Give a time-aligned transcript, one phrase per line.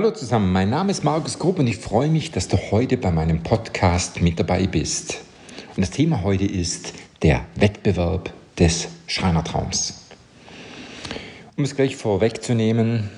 [0.00, 3.10] Hallo zusammen, mein Name ist Markus Grupp und ich freue mich, dass du heute bei
[3.10, 5.18] meinem Podcast mit dabei bist.
[5.76, 10.06] Und das Thema heute ist der Wettbewerb des Schreinertraums.
[11.54, 13.10] Um es gleich vorwegzunehmen,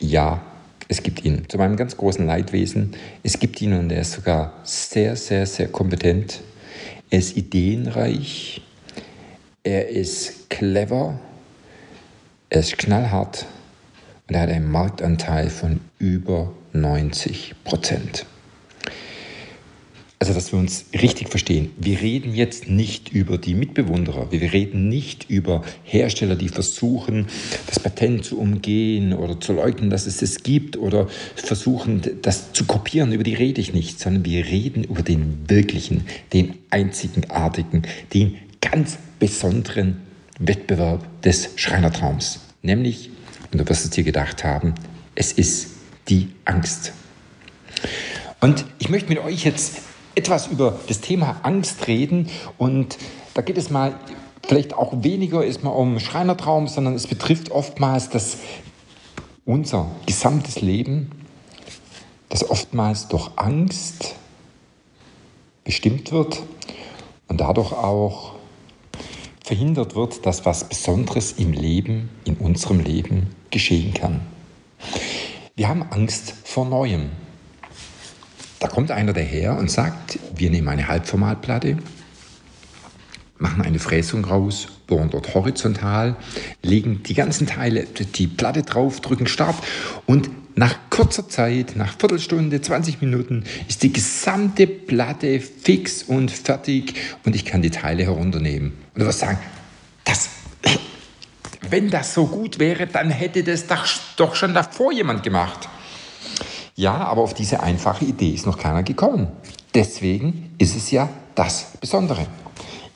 [0.00, 0.42] ja,
[0.88, 1.48] es gibt ihn.
[1.48, 5.68] Zu meinem ganz großen Leidwesen, es gibt ihn und er ist sogar sehr, sehr, sehr
[5.68, 6.40] kompetent.
[7.08, 8.62] Er ist ideenreich,
[9.62, 11.20] er ist clever,
[12.50, 13.46] er ist knallhart
[14.28, 18.26] und er hat einen Marktanteil von über 90 Prozent.
[20.18, 21.72] Also, dass wir uns richtig verstehen.
[21.76, 24.32] Wir reden jetzt nicht über die Mitbewunderer.
[24.32, 27.26] Wir reden nicht über Hersteller, die versuchen,
[27.66, 32.64] das Patent zu umgehen oder zu leugnen, dass es es gibt oder versuchen, das zu
[32.64, 33.12] kopieren.
[33.12, 37.82] Über die rede ich nicht, sondern wir reden über den wirklichen, den einzigartigen,
[38.14, 39.98] den ganz besonderen
[40.38, 42.40] Wettbewerb des Schreinertraums.
[42.62, 43.10] Nämlich
[43.52, 44.74] und du wirst es dir gedacht haben,
[45.14, 45.68] es ist
[46.08, 46.92] die Angst.
[48.40, 49.82] Und ich möchte mit euch jetzt
[50.14, 52.28] etwas über das Thema Angst reden.
[52.58, 52.98] Und
[53.34, 53.94] da geht es mal
[54.46, 58.38] vielleicht auch weniger erstmal um Schreinertraum, sondern es betrifft oftmals das,
[59.44, 61.12] unser gesamtes Leben,
[62.28, 64.14] das oftmals durch Angst
[65.64, 66.42] bestimmt wird
[67.28, 68.34] und dadurch auch
[69.44, 74.20] verhindert wird, dass was Besonderes im Leben, in unserem Leben geschehen kann.
[75.54, 77.10] Wir haben Angst vor Neuem.
[78.60, 81.78] Da kommt einer daher und sagt, wir nehmen eine Halbformatplatte,
[83.38, 86.16] machen eine Fräsung raus, bohren dort horizontal,
[86.62, 89.56] legen die ganzen Teile, die Platte drauf, drücken Start
[90.06, 96.94] und nach kurzer Zeit, nach Viertelstunde, 20 Minuten, ist die gesamte Platte fix und fertig
[97.26, 98.72] und ich kann die Teile herunternehmen.
[98.94, 99.38] Und du sagen,
[101.70, 103.66] wenn das so gut wäre, dann hätte das
[104.16, 105.68] doch schon davor jemand gemacht.
[106.74, 109.28] Ja, aber auf diese einfache Idee ist noch keiner gekommen.
[109.74, 112.26] Deswegen ist es ja das Besondere.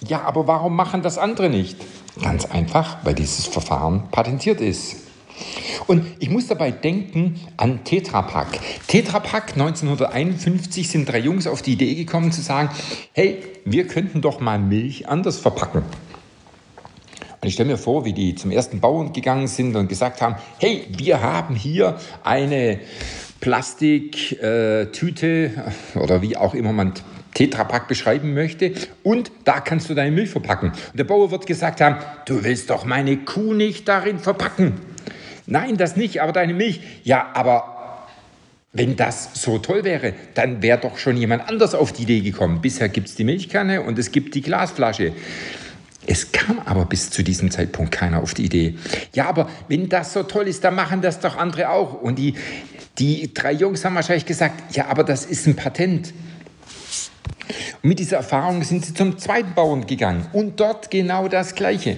[0.07, 1.77] Ja, aber warum machen das andere nicht?
[2.23, 4.97] Ganz einfach, weil dieses Verfahren patentiert ist.
[5.87, 8.61] Und ich muss dabei denken an Tetra Pak.
[8.87, 12.71] Tetra Pak 1951 sind drei Jungs auf die Idee gekommen zu sagen,
[13.13, 15.83] hey, wir könnten doch mal Milch anders verpacken.
[17.41, 20.37] Und ich stelle mir vor, wie die zum ersten Bauern gegangen sind und gesagt haben,
[20.59, 22.81] hey, wir haben hier eine
[23.41, 25.27] Plastiktüte
[25.97, 26.93] äh, oder wie auch immer man
[27.33, 30.71] Tetrapack beschreiben möchte und da kannst du deine Milch verpacken.
[30.71, 31.97] Und der Bauer wird gesagt haben,
[32.27, 34.75] du willst doch meine Kuh nicht darin verpacken.
[35.47, 36.81] Nein, das nicht, aber deine Milch.
[37.05, 38.07] Ja, aber
[38.73, 42.61] wenn das so toll wäre, dann wäre doch schon jemand anders auf die Idee gekommen.
[42.61, 45.13] Bisher gibt es die Milchkanne und es gibt die Glasflasche.
[46.07, 48.75] Es kam aber bis zu diesem Zeitpunkt keiner auf die Idee.
[49.15, 51.95] Ja, aber wenn das so toll ist, dann machen das doch andere auch.
[51.95, 52.35] Und die,
[52.99, 56.13] die drei Jungs haben wahrscheinlich gesagt, ja, aber das ist ein Patent.
[57.83, 61.97] Und mit dieser Erfahrung sind sie zum zweiten Bauern gegangen und dort genau das Gleiche.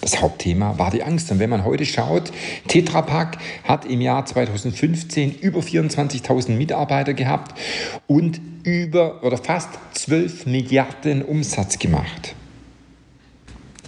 [0.00, 1.30] Das Hauptthema war die Angst.
[1.32, 2.30] Und wenn man heute schaut,
[2.68, 7.58] Tetra Pak hat im Jahr 2015 über 24.000 Mitarbeiter gehabt
[8.06, 12.34] und über oder fast 12 Milliarden Umsatz gemacht.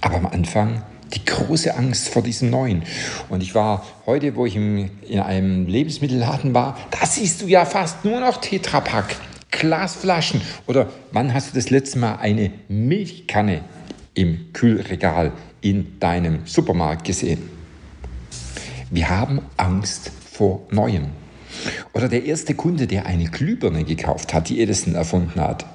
[0.00, 0.82] Aber am Anfang
[1.14, 2.82] die große Angst vor diesem Neuen.
[3.28, 8.04] Und ich war heute, wo ich in einem Lebensmittelladen war, da siehst du ja fast
[8.04, 9.16] nur noch Tetra Pak,
[9.50, 10.40] Glasflaschen.
[10.66, 13.62] Oder wann hast du das letzte Mal eine Milchkanne
[14.14, 17.50] im Kühlregal in deinem Supermarkt gesehen.
[18.90, 21.06] Wir haben Angst vor Neuem.
[21.92, 25.66] Oder der erste Kunde, der eine Glühbirne gekauft hat, die Edison erfunden hat.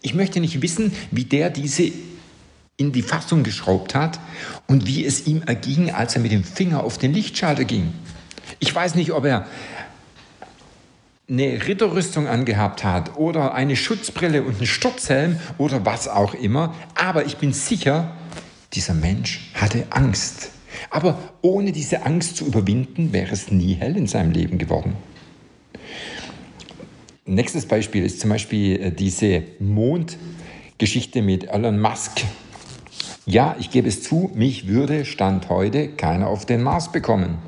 [0.00, 1.90] Ich möchte nicht wissen, wie der diese
[2.76, 4.18] in die Fassung geschraubt hat
[4.66, 7.92] und wie es ihm erging, als er mit dem Finger auf den Lichtschalter ging.
[8.58, 9.46] Ich weiß nicht, ob er
[11.28, 17.24] eine Ritterrüstung angehabt hat oder eine Schutzbrille und einen Sturzhelm oder was auch immer, aber
[17.24, 18.12] ich bin sicher,
[18.74, 20.50] dieser Mensch hatte Angst.
[20.90, 24.96] Aber ohne diese Angst zu überwinden, wäre es nie hell in seinem Leben geworden.
[27.26, 32.22] Nächstes Beispiel ist zum Beispiel äh, diese Mondgeschichte mit Elon Musk.
[33.26, 37.38] Ja, ich gebe es zu, mich würde Stand heute keiner auf den Mars bekommen.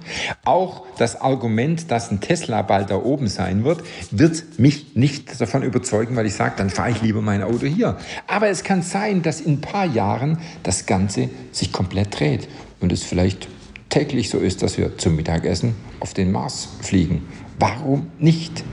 [0.43, 5.63] Auch das Argument, dass ein Tesla bald da oben sein wird, wird mich nicht davon
[5.63, 7.99] überzeugen, weil ich sage, dann fahre ich lieber mein Auto hier.
[8.27, 12.49] Aber es kann sein, dass in ein paar Jahren das Ganze sich komplett dreht
[12.81, 13.49] und es vielleicht
[13.91, 17.29] täglich so ist, dass wir zum Mittagessen auf den Mars fliegen.
[17.59, 18.65] Warum nicht?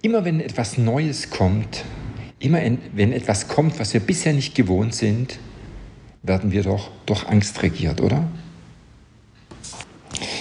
[0.00, 1.84] Immer wenn etwas Neues kommt,
[2.40, 2.60] Immer
[2.94, 5.38] wenn etwas kommt, was wir bisher nicht gewohnt sind,
[6.22, 8.26] werden wir doch durch Angst regiert, oder?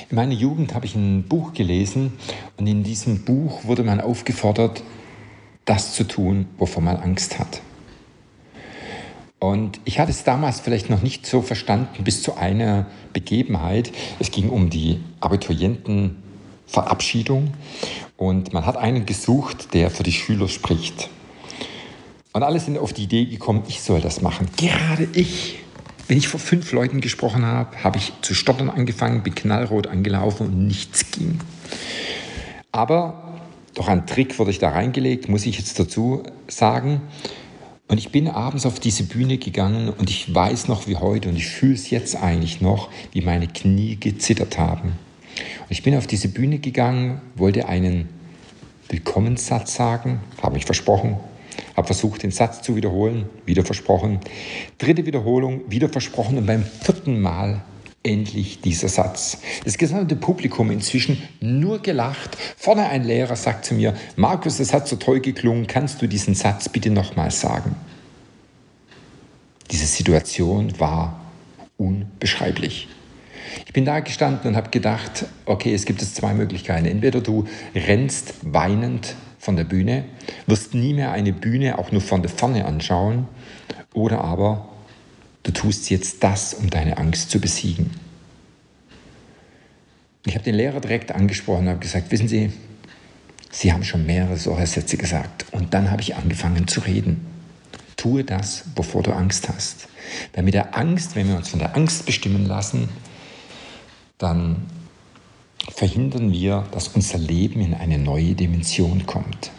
[0.10, 2.13] In meiner Jugend habe ich ein Buch gelesen
[2.56, 4.81] und in diesem Buch wurde man aufgefordert,
[5.66, 7.62] das zu tun, wovor man Angst hat.
[9.40, 13.92] Und ich hatte es damals vielleicht noch nicht so verstanden bis zu einer Begebenheit.
[14.19, 17.54] Es ging um die Abiturientenverabschiedung
[18.16, 21.10] und man hat einen gesucht, der für die Schüler spricht.
[22.31, 24.48] Und alle sind auf die Idee gekommen, ich soll das machen.
[24.58, 25.60] Gerade ich.
[26.08, 30.48] Wenn ich vor fünf Leuten gesprochen habe, habe ich zu stottern angefangen, bin knallrot angelaufen
[30.48, 31.40] und nichts ging.
[32.72, 33.40] Aber
[33.76, 37.02] doch ein Trick wurde ich da reingelegt, muss ich jetzt dazu sagen.
[37.88, 41.36] Und ich bin abends auf diese Bühne gegangen und ich weiß noch wie heute und
[41.36, 44.90] ich fühle es jetzt eigentlich noch, wie meine Knie gezittert haben.
[45.62, 48.10] Und ich bin auf diese Bühne gegangen, wollte einen
[48.90, 51.18] Willkommenssatz sagen, habe ich versprochen,
[51.80, 54.20] habe versucht, den Satz zu wiederholen, wieder versprochen.
[54.78, 57.62] Dritte Wiederholung, wieder versprochen und beim vierten Mal
[58.04, 59.38] endlich dieser Satz.
[59.64, 62.38] Das gesamte Publikum inzwischen nur gelacht.
[62.58, 66.36] Vorne ein Lehrer sagt zu mir, Markus, das hat so toll geklungen, kannst du diesen
[66.36, 67.76] Satz bitte nochmal sagen?
[69.72, 71.22] Diese Situation war
[71.78, 72.90] unbeschreiblich.
[73.66, 76.86] Ich bin da gestanden und habe gedacht, okay, es gibt jetzt zwei Möglichkeiten.
[76.86, 79.16] Entweder du rennst weinend
[79.50, 80.06] von der Bühne,
[80.46, 83.28] wirst nie mehr eine Bühne auch nur von der Ferne anschauen,
[83.96, 84.69] oder aber
[85.42, 87.90] du tust jetzt das, um deine Angst zu besiegen.
[90.28, 92.51] Ich habe den Lehrer direkt angesprochen und habe gesagt, wissen Sie,
[93.50, 95.48] Sie haben schon mehrere solcher Sätze gesagt.
[95.52, 97.25] Und dann habe ich angefangen zu reden.
[97.98, 99.88] Tue das, bevor du Angst hast.
[100.36, 102.88] Weil mit der Angst, wenn wir uns von der Angst bestimmen lassen,
[104.19, 104.68] dann
[105.68, 109.52] verhindern wir, dass unser Leben in eine neue Dimension kommt.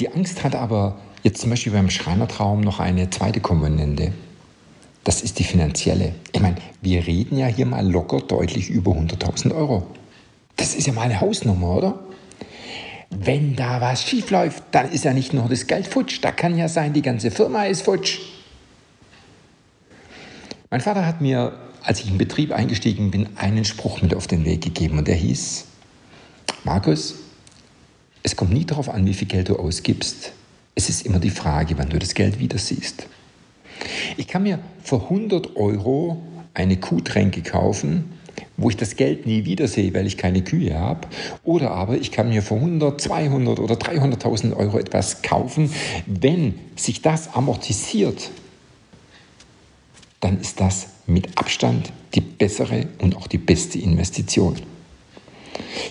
[0.00, 4.12] Die Angst hat aber jetzt zum Beispiel beim Schreinertraum noch eine zweite Komponente.
[5.04, 6.14] Das ist die finanzielle.
[6.32, 9.86] Ich meine, wir reden ja hier mal locker deutlich über 100.000 Euro.
[10.56, 11.98] Das ist ja mal eine Hausnummer, oder?
[13.10, 16.56] Wenn da was schief läuft, dann ist ja nicht nur das Geld futsch, da kann
[16.56, 18.18] ja sein, die ganze Firma ist futsch.
[20.70, 21.52] Mein Vater hat mir
[21.84, 25.14] als ich in Betrieb eingestiegen bin, einen Spruch mit auf den Weg gegeben und der
[25.14, 25.66] hieß,
[26.64, 27.16] Markus,
[28.22, 30.32] es kommt nie darauf an, wie viel Geld du ausgibst.
[30.74, 33.06] Es ist immer die Frage, wann du das Geld wieder siehst.
[34.16, 36.22] Ich kann mir für 100 Euro
[36.54, 38.12] eine Kuhtränke kaufen,
[38.56, 41.06] wo ich das Geld nie wiedersehe, weil ich keine Kühe habe.
[41.42, 45.70] Oder aber ich kann mir für 100, 200 oder 300.000 Euro etwas kaufen.
[46.06, 48.30] Wenn sich das amortisiert,
[50.20, 54.56] dann ist das mit Abstand die bessere und auch die beste Investition.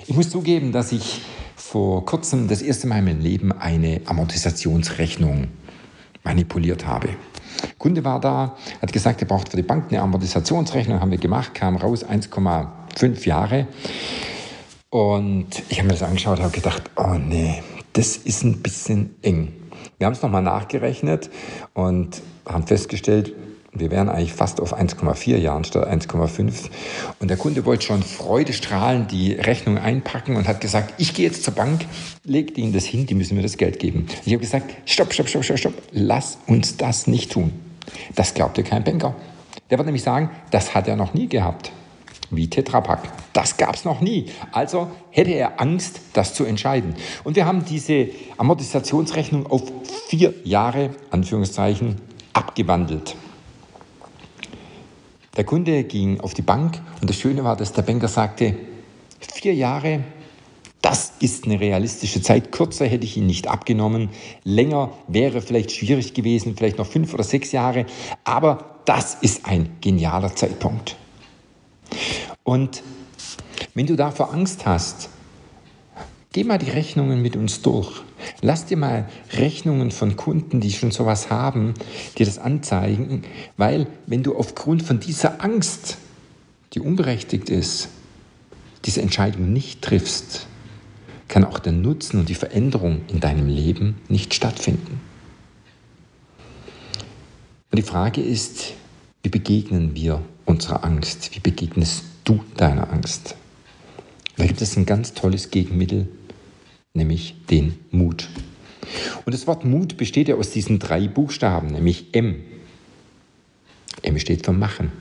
[0.08, 1.22] Ich muss zugeben, dass ich
[1.56, 5.48] vor kurzem das erste Mal in meinem Leben eine Amortisationsrechnung
[6.24, 7.10] manipuliert habe.
[7.78, 11.54] Kunde war da, hat gesagt, er braucht für die Bank eine Amortisationsrechnung, haben wir gemacht,
[11.54, 13.68] kam raus 1,5 Jahre.
[14.90, 17.64] Und ich habe mir das angeschaut und habe gedacht, oh nee,
[17.94, 19.54] das ist ein bisschen eng.
[19.98, 21.30] Wir haben es nochmal nachgerechnet
[21.74, 23.34] und haben festgestellt,
[23.76, 26.70] wir wären eigentlich fast auf 1,4 Jahren statt 1,5.
[27.20, 31.44] Und der Kunde wollte schon freudestrahlend die Rechnung einpacken und hat gesagt, ich gehe jetzt
[31.44, 31.86] zur Bank,
[32.24, 34.06] legt ihnen das hin, die müssen mir das Geld geben.
[34.26, 37.52] Ich habe gesagt, stopp, stopp, stopp, stopp, stopp, lass uns das nicht tun.
[38.16, 39.16] Das glaubte kein Banker.
[39.70, 41.72] Der wird nämlich sagen, das hat er noch nie gehabt.
[42.30, 43.10] Wie Tetrapack.
[43.34, 44.28] Das gab es noch nie.
[44.52, 46.96] Also hätte er Angst, das zu entscheiden.
[47.24, 49.64] Und wir haben diese Amortisationsrechnung auf
[50.08, 51.96] vier Jahre, Anführungszeichen,
[52.34, 53.16] abgewandelt.
[55.36, 58.56] Der Kunde ging auf die Bank und das Schöne war, dass der Banker sagte,
[59.20, 60.04] vier Jahre,
[60.82, 62.52] das ist eine realistische Zeit.
[62.52, 64.10] Kürzer hätte ich ihn nicht abgenommen.
[64.44, 67.86] Länger wäre vielleicht schwierig gewesen, vielleicht noch fünf oder sechs Jahre.
[68.26, 70.98] Aber das ist ein genialer Zeitpunkt.
[72.44, 72.84] Und
[73.74, 75.10] wenn du davor Angst hast,
[76.34, 78.02] geh mal die Rechnungen mit uns durch.
[78.42, 81.74] Lass dir mal Rechnungen von Kunden, die schon sowas haben,
[82.18, 83.24] dir das anzeigen,
[83.56, 85.98] weil wenn du aufgrund von dieser Angst,
[86.74, 87.90] die unberechtigt ist,
[88.86, 90.48] diese Entscheidung nicht triffst,
[91.28, 95.00] kann auch der Nutzen und die Veränderung in deinem Leben nicht stattfinden.
[97.72, 98.74] Und die Frage ist,
[99.24, 101.34] wie begegnen wir unserer Angst?
[101.34, 103.36] Wie begegnest du deiner Angst?
[104.36, 106.08] Da gibt es ein ganz tolles Gegenmittel,
[106.94, 108.30] nämlich den Mut.
[109.26, 112.36] Und das Wort Mut besteht ja aus diesen drei Buchstaben, nämlich M.
[114.02, 114.92] M steht für Machen.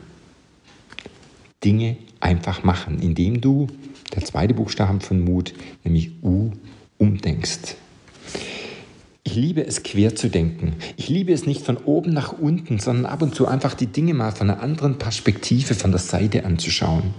[1.62, 3.68] Dinge einfach machen, indem du,
[4.14, 6.50] der zweite Buchstaben von Mut, nämlich U,
[6.98, 7.76] umdenkst.
[9.24, 10.74] Ich liebe es, quer zu denken.
[10.96, 14.14] Ich liebe es nicht von oben nach unten, sondern ab und zu einfach die Dinge
[14.14, 17.14] mal von einer anderen Perspektive, von der Seite anzuschauen.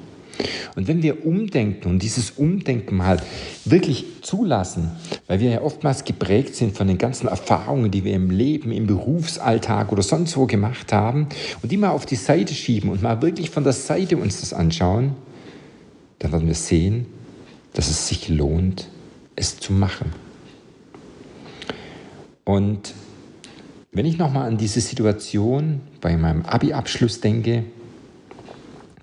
[0.75, 3.21] Und wenn wir umdenken und dieses Umdenken mal
[3.65, 4.91] wirklich zulassen,
[5.27, 8.87] weil wir ja oftmals geprägt sind von den ganzen Erfahrungen, die wir im Leben, im
[8.87, 11.27] Berufsalltag oder sonst wo gemacht haben,
[11.61, 14.53] und die mal auf die Seite schieben und mal wirklich von der Seite uns das
[14.53, 15.15] anschauen,
[16.19, 17.05] dann werden wir sehen,
[17.73, 18.87] dass es sich lohnt,
[19.35, 20.11] es zu machen.
[22.45, 22.93] Und
[23.91, 27.63] wenn ich nochmal an diese Situation bei meinem Abi-Abschluss denke,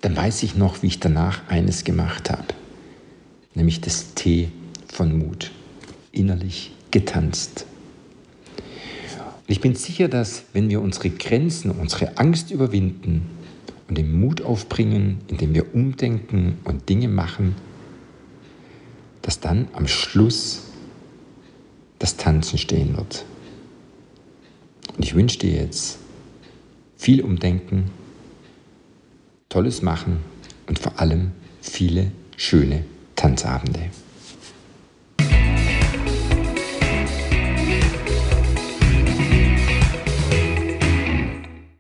[0.00, 2.54] dann weiß ich noch, wie ich danach eines gemacht habe,
[3.54, 4.50] nämlich das T
[4.92, 5.50] von Mut,
[6.12, 7.66] innerlich getanzt.
[9.46, 13.26] Und ich bin sicher, dass wenn wir unsere Grenzen, unsere Angst überwinden
[13.88, 17.56] und den Mut aufbringen, indem wir umdenken und Dinge machen,
[19.22, 20.62] dass dann am Schluss
[21.98, 23.24] das Tanzen stehen wird.
[24.96, 25.98] Und ich wünsche dir jetzt
[26.96, 27.90] viel Umdenken,
[29.50, 30.20] Tolles machen
[30.68, 32.84] und vor allem viele schöne
[33.16, 33.90] Tanzabende.